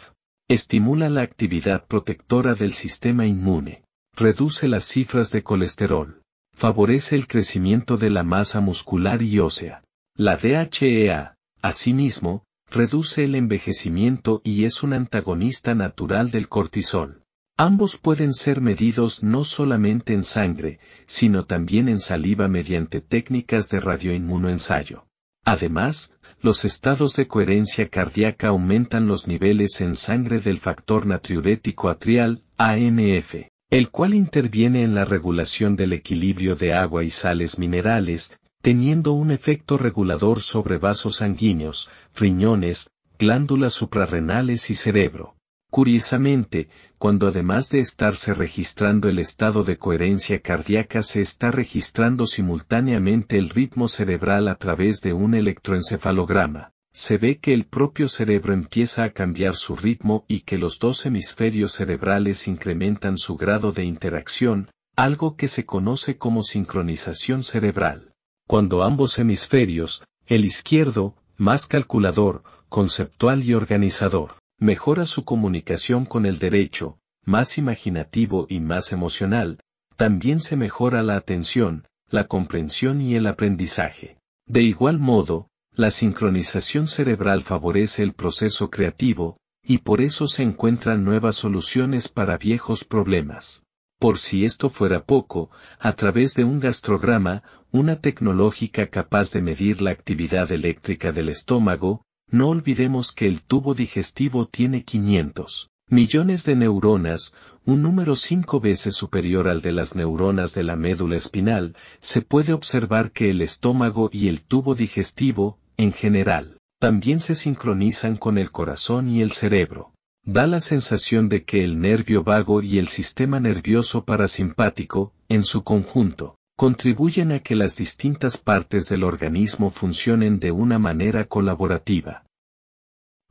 [0.49, 3.85] Estimula la actividad protectora del sistema inmune.
[4.17, 6.22] Reduce las cifras de colesterol.
[6.55, 9.83] Favorece el crecimiento de la masa muscular y ósea.
[10.15, 17.23] La DHEA, asimismo, reduce el envejecimiento y es un antagonista natural del cortisol.
[17.57, 23.79] Ambos pueden ser medidos no solamente en sangre, sino también en saliva mediante técnicas de
[23.81, 25.07] radioinmunoensayo.
[25.45, 32.43] Además, los estados de coherencia cardíaca aumentan los niveles en sangre del factor natriurético atrial,
[32.57, 33.35] ANF,
[33.73, 39.31] el cual interviene en la regulación del equilibrio de agua y sales minerales, teniendo un
[39.31, 45.37] efecto regulador sobre vasos sanguíneos, riñones, glándulas suprarrenales y cerebro.
[45.71, 53.39] Curiosamente, cuando además de estarse registrando el estado de coherencia cardíaca se está registrando simultáneamente
[53.39, 59.05] el ritmo cerebral a través de un electroencefalograma, se ve que el propio cerebro empieza
[59.05, 64.71] a cambiar su ritmo y que los dos hemisferios cerebrales incrementan su grado de interacción,
[64.95, 68.13] algo que se conoce como sincronización cerebral.
[68.47, 76.39] Cuando ambos hemisferios, el izquierdo, más calculador, conceptual y organizador, mejora su comunicación con el
[76.39, 79.61] derecho, más imaginativo y más emocional,
[79.97, 84.19] también se mejora la atención, la comprensión y el aprendizaje.
[84.47, 91.05] De igual modo, la sincronización cerebral favorece el proceso creativo, y por eso se encuentran
[91.05, 93.65] nuevas soluciones para viejos problemas.
[93.99, 99.81] Por si esto fuera poco, a través de un gastrograma, una tecnológica capaz de medir
[99.81, 106.57] la actividad eléctrica del estómago, no olvidemos que el tubo digestivo tiene 500 millones de
[106.57, 112.23] neuronas, un número cinco veces superior al de las neuronas de la médula espinal, se
[112.23, 118.39] puede observar que el estómago y el tubo digestivo, en general, también se sincronizan con
[118.39, 119.93] el corazón y el cerebro
[120.25, 125.65] da la sensación de que el nervio vago y el sistema nervioso parasimpático, en su
[125.65, 132.25] conjunto, contribuyen a que las distintas partes del organismo funcionen de una manera colaborativa.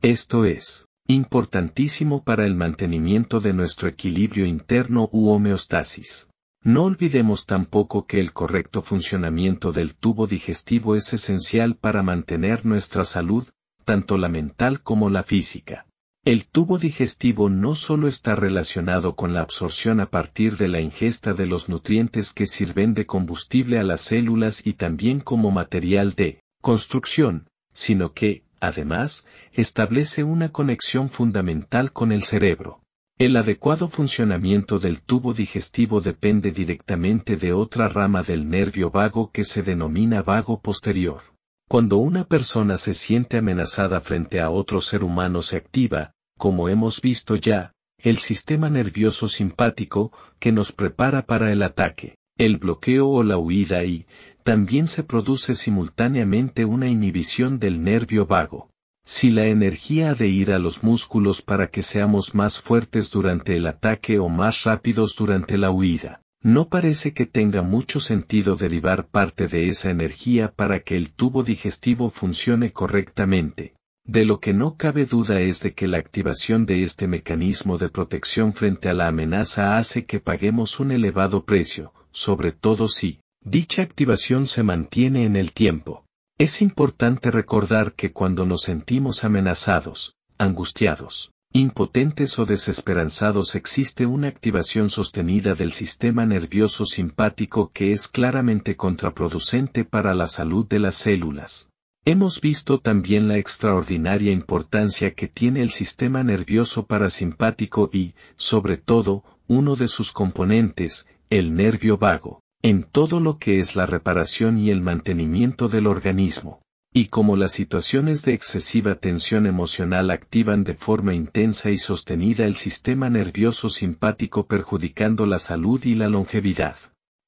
[0.02, 6.28] Esto es importantísimo para el mantenimiento de nuestro equilibrio interno u homeostasis.
[6.64, 13.04] No olvidemos tampoco que el correcto funcionamiento del tubo digestivo es esencial para mantener nuestra
[13.04, 13.48] salud,
[13.84, 15.86] tanto la mental como la física.
[16.24, 21.34] El tubo digestivo no solo está relacionado con la absorción a partir de la ingesta
[21.34, 26.44] de los nutrientes que sirven de combustible a las células y también como material de
[26.60, 32.81] construcción, sino que, además, establece una conexión fundamental con el cerebro.
[33.22, 39.44] El adecuado funcionamiento del tubo digestivo depende directamente de otra rama del nervio vago que
[39.44, 41.22] se denomina vago posterior.
[41.68, 47.00] Cuando una persona se siente amenazada frente a otro ser humano se activa, como hemos
[47.00, 53.22] visto ya, el sistema nervioso simpático, que nos prepara para el ataque, el bloqueo o
[53.22, 54.04] la huida y,
[54.42, 58.71] también se produce simultáneamente una inhibición del nervio vago.
[59.04, 63.56] Si la energía ha de ir a los músculos para que seamos más fuertes durante
[63.56, 69.08] el ataque o más rápidos durante la huida, no parece que tenga mucho sentido derivar
[69.08, 73.74] parte de esa energía para que el tubo digestivo funcione correctamente.
[74.04, 77.88] De lo que no cabe duda es de que la activación de este mecanismo de
[77.88, 83.82] protección frente a la amenaza hace que paguemos un elevado precio, sobre todo si, dicha
[83.82, 86.04] activación se mantiene en el tiempo.
[86.42, 94.90] Es importante recordar que cuando nos sentimos amenazados, angustiados, impotentes o desesperanzados existe una activación
[94.90, 101.68] sostenida del sistema nervioso simpático que es claramente contraproducente para la salud de las células.
[102.04, 109.22] Hemos visto también la extraordinaria importancia que tiene el sistema nervioso parasimpático y, sobre todo,
[109.46, 114.70] uno de sus componentes, el nervio vago, en todo lo que es la reparación y
[114.70, 116.62] el mantenimiento del organismo
[116.94, 122.56] y como las situaciones de excesiva tensión emocional activan de forma intensa y sostenida el
[122.56, 126.76] sistema nervioso simpático perjudicando la salud y la longevidad.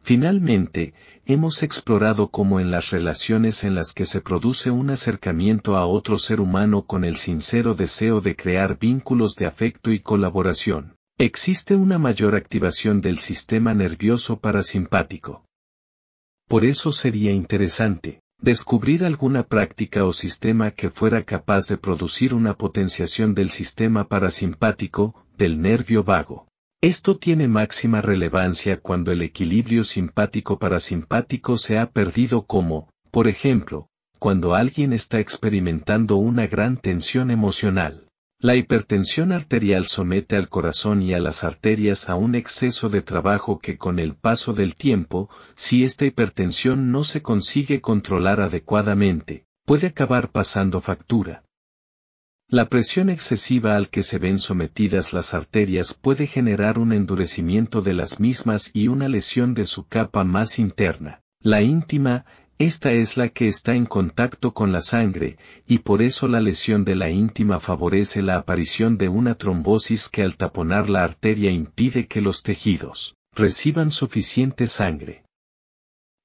[0.02, 0.92] Finalmente,
[1.24, 6.18] hemos explorado cómo en las relaciones en las que se produce un acercamiento a otro
[6.18, 11.96] ser humano con el sincero deseo de crear vínculos de afecto y colaboración, existe una
[11.96, 15.44] mayor activación del sistema nervioso parasimpático.
[16.48, 22.54] Por eso sería interesante, descubrir alguna práctica o sistema que fuera capaz de producir una
[22.54, 26.48] potenciación del sistema parasimpático, del nervio vago.
[26.80, 34.54] Esto tiene máxima relevancia cuando el equilibrio simpático-parasimpático se ha perdido como, por ejemplo, cuando
[34.54, 38.08] alguien está experimentando una gran tensión emocional.
[38.38, 43.58] La hipertensión arterial somete al corazón y a las arterias a un exceso de trabajo
[43.58, 49.86] que con el paso del tiempo, si esta hipertensión no se consigue controlar adecuadamente, puede
[49.86, 51.44] acabar pasando factura.
[52.48, 57.94] La presión excesiva al que se ven sometidas las arterias puede generar un endurecimiento de
[57.94, 62.26] las mismas y una lesión de su capa más interna, la íntima,
[62.58, 66.84] esta es la que está en contacto con la sangre, y por eso la lesión
[66.84, 72.06] de la íntima favorece la aparición de una trombosis que al taponar la arteria impide
[72.06, 75.24] que los tejidos reciban suficiente sangre.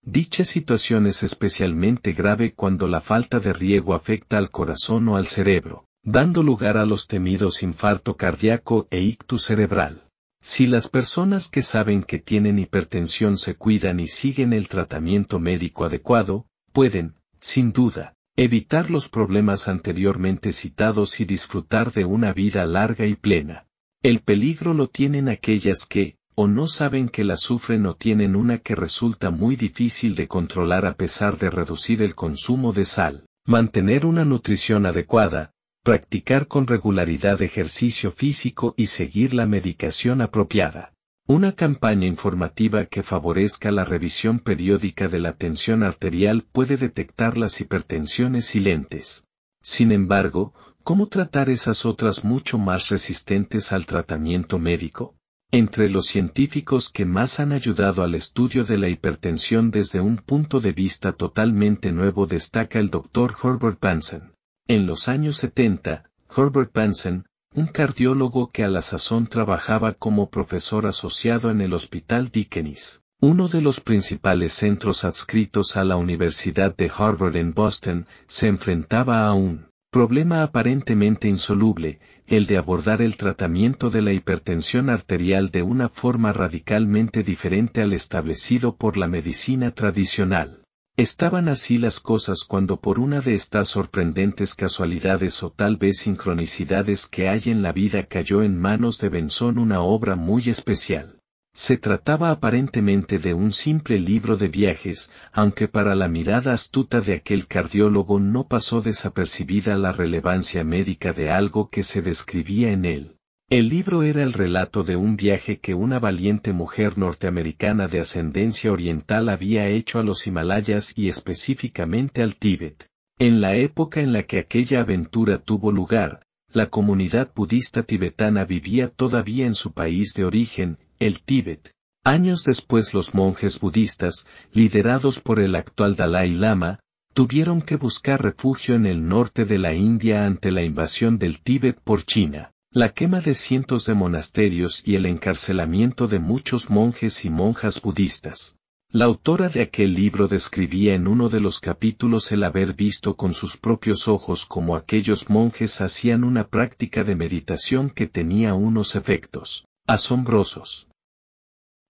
[0.01, 5.27] Dicha situación es especialmente grave cuando la falta de riego afecta al corazón o al
[5.27, 10.08] cerebro, dando lugar a los temidos infarto cardíaco e ictus cerebral.
[10.41, 15.85] Si las personas que saben que tienen hipertensión se cuidan y siguen el tratamiento médico
[15.85, 23.05] adecuado, pueden, sin duda, evitar los problemas anteriormente citados y disfrutar de una vida larga
[23.05, 23.67] y plena.
[24.01, 28.59] El peligro lo tienen aquellas que, o no saben que la sufren o tienen una
[28.59, 34.05] que resulta muy difícil de controlar a pesar de reducir el consumo de sal, mantener
[34.05, 35.51] una nutrición adecuada,
[35.83, 40.93] practicar con regularidad ejercicio físico y seguir la medicación apropiada.
[41.25, 47.61] Una campaña informativa que favorezca la revisión periódica de la tensión arterial puede detectar las
[47.61, 49.25] hipertensiones silentes.
[49.61, 50.53] Sin embargo,
[50.83, 55.15] ¿cómo tratar esas otras mucho más resistentes al tratamiento médico?
[55.51, 60.59] Entre los científicos que más han ayudado al estudio de la hipertensión desde un punto
[60.59, 63.35] de vista totalmente nuevo destaca el Dr.
[63.43, 64.33] Herbert Pansen.
[64.69, 66.03] En los años 70,
[66.37, 72.29] Herbert Pansen, un cardiólogo que a la sazón trabajaba como profesor asociado en el Hospital
[72.29, 78.47] Dickens, uno de los principales centros adscritos a la Universidad de Harvard en Boston, se
[78.47, 85.49] enfrentaba a un problema aparentemente insoluble, el de abordar el tratamiento de la hipertensión arterial
[85.49, 90.61] de una forma radicalmente diferente al establecido por la medicina tradicional.
[90.99, 97.07] Estaban así las cosas cuando por una de estas sorprendentes casualidades o tal vez sincronicidades
[97.07, 101.21] que hay en la vida cayó en manos de Benson una obra muy especial.
[101.53, 107.13] Se trataba aparentemente de un simple libro de viajes, aunque para la mirada astuta de
[107.13, 113.18] aquel cardiólogo no pasó desapercibida la relevancia médica de algo que se describía en él.
[113.51, 118.71] El libro era el relato de un viaje que una valiente mujer norteamericana de ascendencia
[118.71, 122.87] oriental había hecho a los Himalayas y específicamente al Tíbet.
[123.17, 128.87] En la época en la que aquella aventura tuvo lugar, la comunidad budista tibetana vivía
[128.87, 131.71] todavía en su país de origen, el Tíbet.
[132.03, 136.81] Años después los monjes budistas, liderados por el actual Dalai Lama,
[137.15, 141.79] tuvieron que buscar refugio en el norte de la India ante la invasión del Tíbet
[141.79, 147.31] por China, la quema de cientos de monasterios y el encarcelamiento de muchos monjes y
[147.31, 148.57] monjas budistas.
[148.91, 153.33] La autora de aquel libro describía en uno de los capítulos el haber visto con
[153.33, 159.65] sus propios ojos cómo aquellos monjes hacían una práctica de meditación que tenía unos efectos
[159.87, 160.87] asombrosos.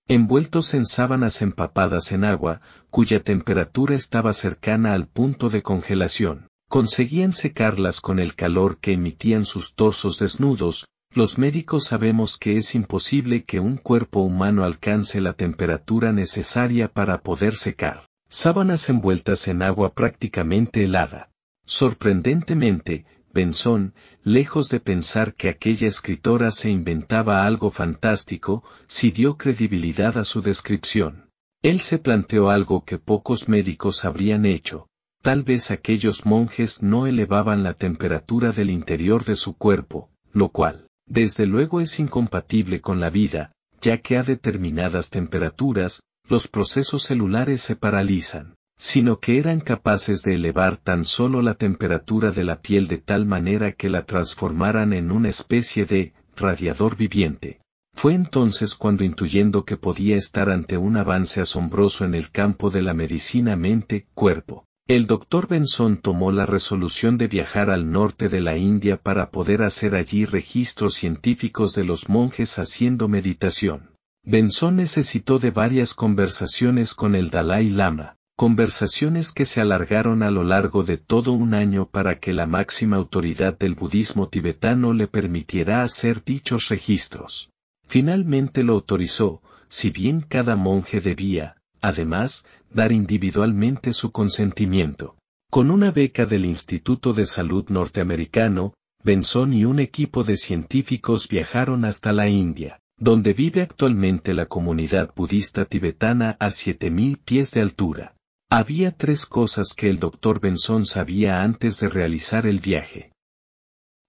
[0.08, 7.34] Envueltos en sábanas empapadas en agua, cuya temperatura estaba cercana al punto de congelación, conseguían
[7.34, 13.44] secarlas con el calor que emitían sus torsos desnudos, los médicos sabemos que es imposible
[13.44, 18.06] que un cuerpo humano alcance la temperatura necesaria para poder secar.
[18.28, 21.32] Sábanas envueltas en agua prácticamente helada.
[21.66, 30.20] Sorprendentemente, Benson, lejos de pensar que aquella escritora se inventaba algo fantástico, sí dio credibilidad
[30.20, 31.32] a su descripción.
[31.64, 34.89] Él se planteó algo que pocos médicos habrían hecho.
[35.22, 40.88] Tal vez aquellos monjes no elevaban la temperatura del interior de su cuerpo, lo cual,
[41.06, 43.52] desde luego es incompatible con la vida,
[43.82, 50.36] ya que a determinadas temperaturas, los procesos celulares se paralizan sino que eran capaces de
[50.36, 55.12] elevar tan solo la temperatura de la piel de tal manera que la transformaran en
[55.12, 57.60] una especie de radiador viviente.
[57.94, 62.82] Fue entonces cuando intuyendo que podía estar ante un avance asombroso en el campo de
[62.82, 68.58] la medicina mente-cuerpo, el doctor Benson tomó la resolución de viajar al norte de la
[68.58, 73.92] India para poder hacer allí registros científicos de los monjes haciendo meditación.
[74.24, 80.44] Benson necesitó de varias conversaciones con el Dalai Lama, Conversaciones que se alargaron a lo
[80.44, 85.84] largo de todo un año para que la máxima autoridad del budismo tibetano le permitiera
[85.84, 87.52] hacer dichos registros.
[87.86, 95.16] Finalmente lo autorizó, si bien cada monje debía, además, dar individualmente su consentimiento.
[95.50, 98.74] Con una beca del Instituto de Salud norteamericano,
[99.04, 105.14] Benson y un equipo de científicos viajaron hasta la India, donde vive actualmente la comunidad
[105.16, 108.16] budista tibetana a 7.000 pies de altura.
[108.52, 113.12] Había tres cosas que el doctor Benson sabía antes de realizar el viaje.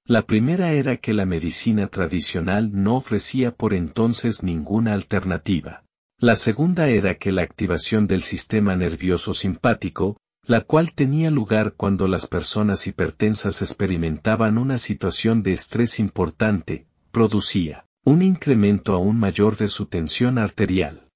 [0.07, 5.85] La primera era que la medicina tradicional no ofrecía por entonces ninguna alternativa.
[6.23, 12.09] La segunda era que la activación del sistema nervioso simpático, la cual tenía lugar cuando
[12.09, 19.69] las personas hipertensas experimentaban una situación de estrés importante, producía un incremento aún mayor de
[19.69, 21.09] su tensión arterial.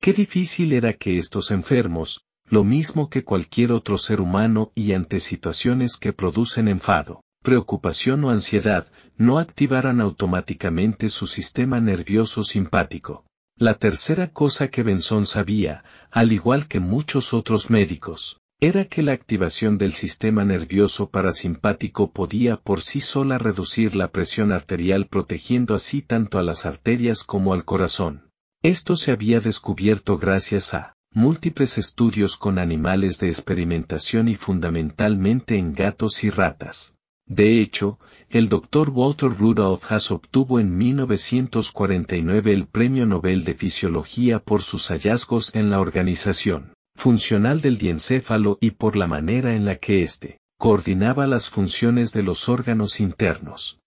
[0.00, 5.20] Qué difícil era que estos enfermos, lo mismo que cualquier otro ser humano y ante
[5.20, 8.86] situaciones que producen enfado, preocupación o ansiedad,
[9.18, 13.26] no activaran automáticamente su sistema nervioso simpático.
[13.60, 15.82] La tercera cosa que Benson sabía,
[16.12, 22.56] al igual que muchos otros médicos, era que la activación del sistema nervioso parasimpático podía
[22.56, 27.64] por sí sola reducir la presión arterial protegiendo así tanto a las arterias como al
[27.64, 28.30] corazón.
[28.62, 35.74] Esto se había descubierto gracias a múltiples estudios con animales de experimentación y fundamentalmente en
[35.74, 36.94] gatos y ratas.
[37.28, 37.98] De hecho,
[38.30, 38.90] el Dr.
[38.90, 45.70] Walter Rudolph Haas obtuvo en 1949 el Premio Nobel de Fisiología por sus hallazgos en
[45.70, 51.48] la organización funcional del diencéfalo y por la manera en la que éste coordinaba las
[51.48, 53.78] funciones de los órganos internos.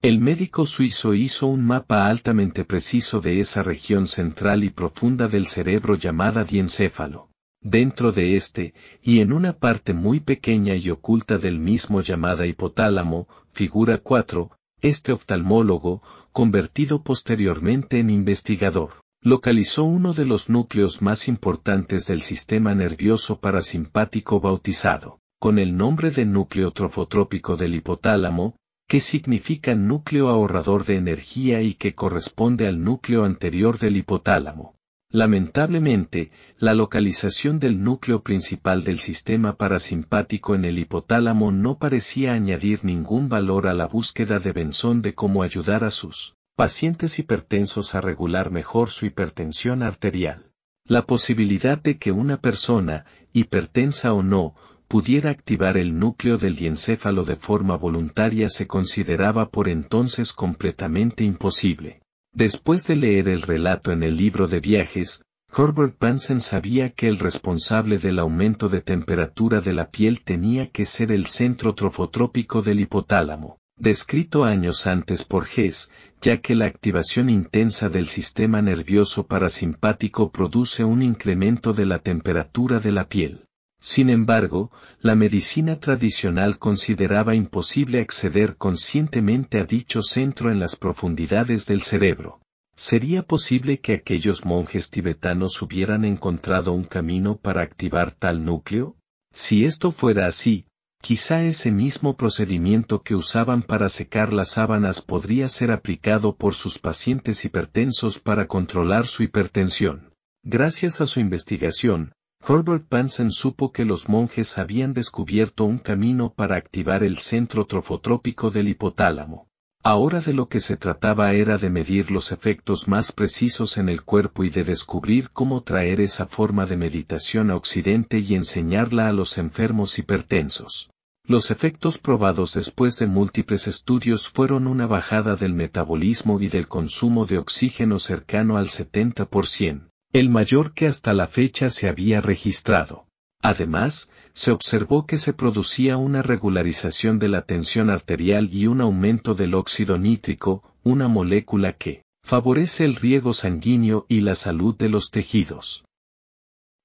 [0.00, 5.48] El médico suizo hizo un mapa altamente preciso de esa región central y profunda del
[5.48, 7.30] cerebro llamada diencéfalo.
[7.64, 13.26] Dentro de este, y en una parte muy pequeña y oculta del mismo llamada hipotálamo,
[13.52, 14.50] figura 4,
[14.82, 22.74] este oftalmólogo, convertido posteriormente en investigador, localizó uno de los núcleos más importantes del sistema
[22.74, 28.56] nervioso parasimpático bautizado, con el nombre de núcleo trofotrópico del hipotálamo,
[28.86, 34.73] que significa núcleo ahorrador de energía y que corresponde al núcleo anterior del hipotálamo.
[35.14, 42.84] Lamentablemente, la localización del núcleo principal del sistema parasimpático en el hipotálamo no parecía añadir
[42.84, 48.00] ningún valor a la búsqueda de Benson de cómo ayudar a sus pacientes hipertensos a
[48.00, 50.50] regular mejor su hipertensión arterial.
[50.84, 54.56] La posibilidad de que una persona, hipertensa o no,
[54.88, 62.00] pudiera activar el núcleo del diencéfalo de forma voluntaria se consideraba por entonces completamente imposible.
[62.34, 65.22] Después de leer el relato en el libro de viajes,
[65.56, 70.84] Herbert Bunsen sabía que el responsable del aumento de temperatura de la piel tenía que
[70.84, 77.30] ser el centro trofotrópico del hipotálamo, descrito años antes por Hess, ya que la activación
[77.30, 83.44] intensa del sistema nervioso parasimpático produce un incremento de la temperatura de la piel.
[83.86, 84.72] Sin embargo,
[85.02, 92.40] la medicina tradicional consideraba imposible acceder conscientemente a dicho centro en las profundidades del cerebro.
[92.74, 98.96] ¿Sería posible que aquellos monjes tibetanos hubieran encontrado un camino para activar tal núcleo?
[99.34, 100.64] Si esto fuera así,
[101.02, 106.78] quizá ese mismo procedimiento que usaban para secar las sábanas podría ser aplicado por sus
[106.78, 110.14] pacientes hipertensos para controlar su hipertensión.
[110.42, 112.14] Gracias a su investigación,
[112.46, 118.50] Herbert Bunsen supo que los monjes habían descubierto un camino para activar el centro trofotrópico
[118.50, 119.48] del hipotálamo.
[119.82, 124.02] Ahora de lo que se trataba era de medir los efectos más precisos en el
[124.02, 129.12] cuerpo y de descubrir cómo traer esa forma de meditación a Occidente y enseñarla a
[129.14, 130.90] los enfermos hipertensos.
[131.26, 137.24] Los efectos probados después de múltiples estudios fueron una bajada del metabolismo y del consumo
[137.24, 143.08] de oxígeno cercano al 70% el mayor que hasta la fecha se había registrado.
[143.42, 149.34] Además, se observó que se producía una regularización de la tensión arterial y un aumento
[149.34, 155.10] del óxido nítrico, una molécula que favorece el riego sanguíneo y la salud de los
[155.10, 155.84] tejidos.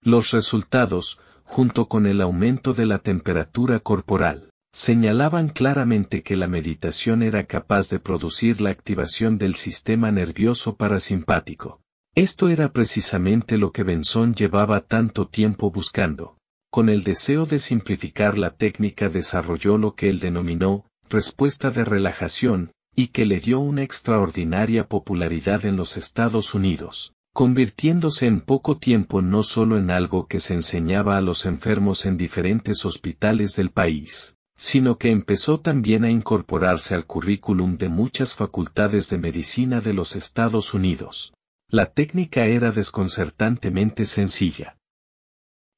[0.01, 7.21] Los resultados, junto con el aumento de la temperatura corporal, señalaban claramente que la meditación
[7.21, 11.79] era capaz de producir la activación del sistema nervioso parasimpático.
[12.19, 16.35] Esto era precisamente lo que Benson llevaba tanto tiempo buscando.
[16.69, 22.73] Con el deseo de simplificar la técnica desarrolló lo que él denominó, respuesta de relajación,
[22.93, 29.21] y que le dio una extraordinaria popularidad en los Estados Unidos, convirtiéndose en poco tiempo
[29.21, 34.35] no solo en algo que se enseñaba a los enfermos en diferentes hospitales del país,
[34.57, 40.17] sino que empezó también a incorporarse al currículum de muchas facultades de medicina de los
[40.17, 41.31] Estados Unidos.
[41.71, 44.79] La técnica era desconcertantemente sencilla.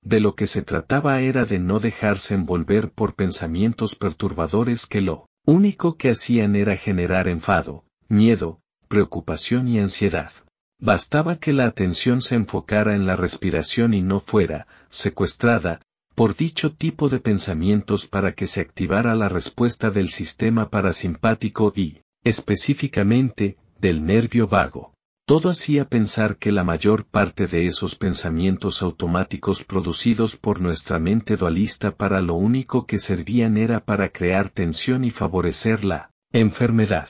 [0.02, 5.26] De lo que se trataba era de no dejarse envolver por pensamientos perturbadores que lo
[5.46, 10.32] único que hacían era generar enfado, miedo, preocupación y ansiedad.
[10.80, 15.82] Bastaba que la atención se enfocara en la respiración y no fuera, secuestrada,
[16.16, 22.02] por dicho tipo de pensamientos para que se activara la respuesta del sistema parasimpático y,
[22.24, 24.94] específicamente, del nervio vago.
[25.32, 31.38] Todo hacía pensar que la mayor parte de esos pensamientos automáticos producidos por nuestra mente
[31.38, 37.08] dualista para lo único que servían era para crear tensión y favorecer la enfermedad.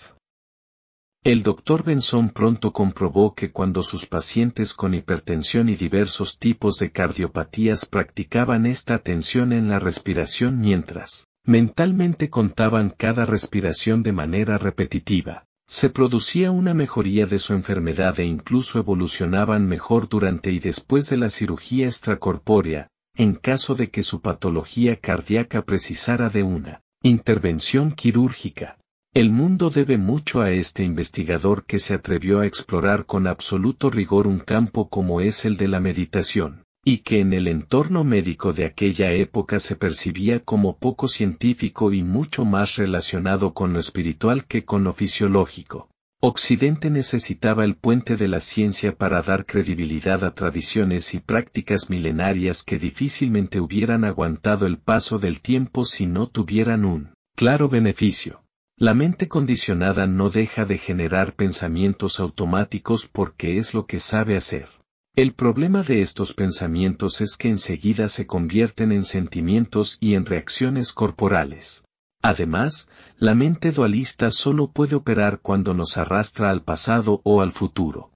[1.24, 6.92] El doctor Benson pronto comprobó que cuando sus pacientes con hipertensión y diversos tipos de
[6.92, 15.48] cardiopatías practicaban esta atención en la respiración mientras mentalmente contaban cada respiración de manera repetitiva,
[15.72, 21.16] se producía una mejoría de su enfermedad e incluso evolucionaban mejor durante y después de
[21.16, 28.80] la cirugía extracorpórea, en caso de que su patología cardíaca precisara de una intervención quirúrgica.
[29.14, 34.28] El mundo debe mucho a este investigador que se atrevió a explorar con absoluto rigor
[34.28, 38.66] un campo como es el de la meditación y que en el entorno médico de
[38.66, 44.66] aquella época se percibía como poco científico y mucho más relacionado con lo espiritual que
[44.66, 45.90] con lo fisiológico.
[46.24, 52.64] Occidente necesitaba el puente de la ciencia para dar credibilidad a tradiciones y prácticas milenarias
[52.64, 58.44] que difícilmente hubieran aguantado el paso del tiempo si no tuvieran un claro beneficio.
[58.78, 64.68] La mente condicionada no deja de generar pensamientos automáticos porque es lo que sabe hacer.
[65.14, 70.94] El problema de estos pensamientos es que enseguida se convierten en sentimientos y en reacciones
[70.94, 71.84] corporales.
[72.22, 72.88] Además,
[73.18, 78.12] la mente dualista solo puede operar cuando nos arrastra al pasado o al futuro.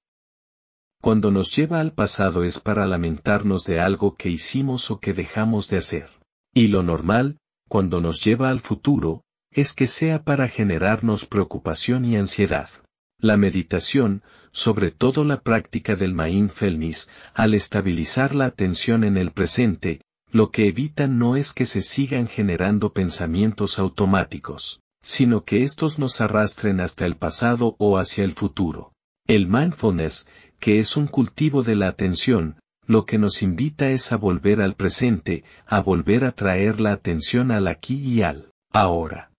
[1.02, 5.68] Cuando nos lleva al pasado es para lamentarnos de algo que hicimos o que dejamos
[5.68, 6.08] de hacer.
[6.54, 7.36] Y lo normal,
[7.68, 12.70] cuando nos lleva al futuro, es que sea para generarnos preocupación y ansiedad.
[13.18, 20.02] La meditación, sobre todo la práctica del mindfulness, al estabilizar la atención en el presente,
[20.30, 26.20] lo que evita no es que se sigan generando pensamientos automáticos, sino que estos nos
[26.20, 28.92] arrastren hasta el pasado o hacia el futuro.
[29.26, 30.28] El mindfulness,
[30.60, 34.74] que es un cultivo de la atención, lo que nos invita es a volver al
[34.74, 39.32] presente, a volver a traer la atención al aquí y al ahora.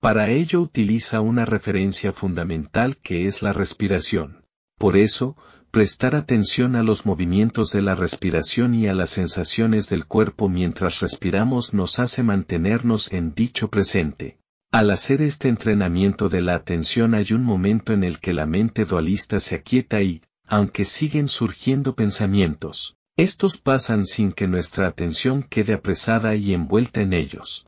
[0.00, 4.44] Para ello utiliza una referencia fundamental que es la respiración.
[4.78, 5.36] Por eso,
[5.72, 11.00] prestar atención a los movimientos de la respiración y a las sensaciones del cuerpo mientras
[11.00, 14.38] respiramos nos hace mantenernos en dicho presente.
[14.70, 18.84] Al hacer este entrenamiento de la atención hay un momento en el que la mente
[18.84, 25.72] dualista se aquieta y, aunque siguen surgiendo pensamientos, estos pasan sin que nuestra atención quede
[25.72, 27.66] apresada y envuelta en ellos.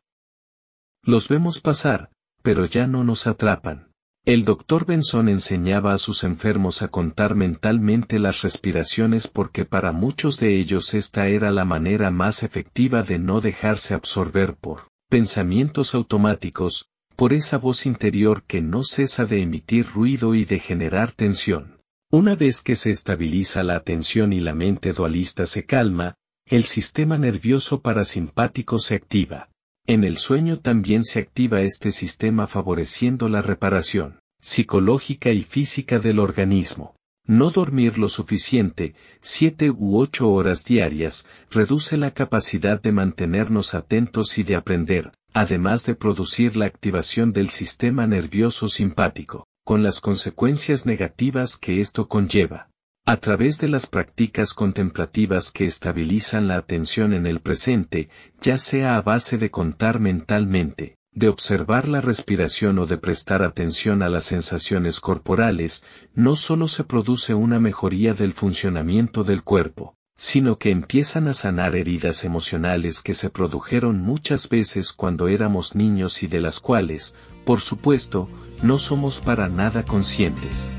[1.03, 2.11] Los vemos pasar,
[2.41, 3.91] pero ya no nos atrapan.
[4.23, 10.39] El doctor Benson enseñaba a sus enfermos a contar mentalmente las respiraciones porque para muchos
[10.39, 16.87] de ellos esta era la manera más efectiva de no dejarse absorber por pensamientos automáticos,
[17.15, 21.81] por esa voz interior que no cesa de emitir ruido y de generar tensión.
[22.11, 26.15] Una vez que se estabiliza la atención y la mente dualista se calma,
[26.45, 29.50] el sistema nervioso parasimpático se activa.
[29.87, 36.17] En el sueño también se activa este sistema favoreciendo la reparación psicológica y física del
[36.19, 36.95] organismo.
[37.27, 44.39] No dormir lo suficiente, siete u ocho horas diarias, reduce la capacidad de mantenernos atentos
[44.39, 50.87] y de aprender, además de producir la activación del sistema nervioso simpático, con las consecuencias
[50.87, 52.70] negativas que esto conlleva.
[53.03, 58.95] A través de las prácticas contemplativas que estabilizan la atención en el presente, ya sea
[58.95, 64.25] a base de contar mentalmente, de observar la respiración o de prestar atención a las
[64.25, 65.83] sensaciones corporales,
[66.13, 71.75] no solo se produce una mejoría del funcionamiento del cuerpo, sino que empiezan a sanar
[71.75, 77.61] heridas emocionales que se produjeron muchas veces cuando éramos niños y de las cuales, por
[77.61, 78.29] supuesto,
[78.61, 80.71] no somos para nada conscientes.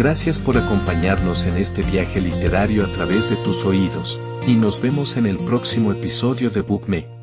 [0.00, 5.18] Gracias por acompañarnos en este viaje literario a través de tus oídos, y nos vemos
[5.18, 7.19] en el próximo episodio de BookMe.